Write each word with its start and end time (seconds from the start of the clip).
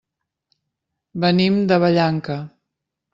Venim 1.25 1.59
de 1.73 1.77
Vallanca. 1.83 2.39